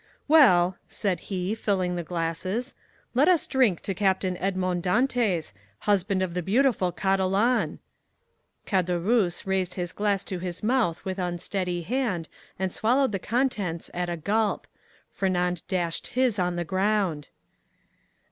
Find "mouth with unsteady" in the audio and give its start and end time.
10.63-11.83